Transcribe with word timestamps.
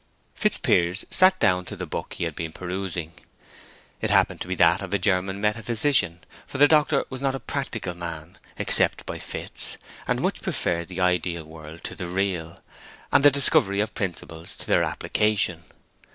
Fitzpiers 0.33 1.05
sat 1.11 1.39
down 1.39 1.63
to 1.65 1.75
the 1.75 1.85
book 1.85 2.15
he 2.15 2.23
had 2.23 2.35
been 2.35 2.51
perusing. 2.51 3.11
It 4.01 4.09
happened 4.09 4.41
to 4.41 4.47
be 4.47 4.55
that 4.55 4.81
of 4.81 4.95
a 4.95 4.97
German 4.97 5.39
metaphysician, 5.39 6.21
for 6.47 6.57
the 6.57 6.67
doctor 6.67 7.05
was 7.11 7.21
not 7.21 7.35
a 7.35 7.39
practical 7.39 7.93
man, 7.93 8.39
except 8.57 9.05
by 9.05 9.19
fits, 9.19 9.77
and 10.07 10.19
much 10.23 10.41
preferred 10.41 10.87
the 10.87 11.01
ideal 11.01 11.43
world 11.45 11.83
to 11.83 11.93
the 11.93 12.07
real, 12.07 12.63
and 13.11 13.23
the 13.23 13.29
discovery 13.29 13.79
of 13.79 13.93
principles 13.93 14.55
to 14.55 14.65
their 14.65 14.81
application. 14.83 15.65